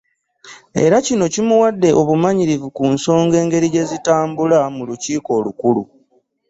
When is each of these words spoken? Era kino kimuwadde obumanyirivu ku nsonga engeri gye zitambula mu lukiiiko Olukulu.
Era 0.83 0.95
kino 1.07 1.25
kimuwadde 1.33 1.89
obumanyirivu 2.01 2.67
ku 2.77 2.83
nsonga 2.93 3.35
engeri 3.43 3.67
gye 3.73 3.83
zitambula 3.89 4.57
mu 4.75 4.83
lukiiiko 4.89 5.29
Olukulu. 5.39 5.83